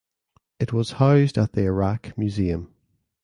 [0.59, 2.73] It was housed at the Iraq Museum.